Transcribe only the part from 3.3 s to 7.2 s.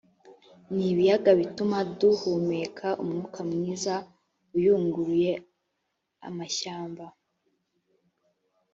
mwiza uyunguruye amashyamba